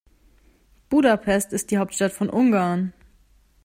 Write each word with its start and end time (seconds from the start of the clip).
Budapest 0.89 1.53
ist 1.53 1.69
die 1.69 1.77
Hauptstadt 1.77 2.11
von 2.11 2.31
Ungarn. 2.31 2.91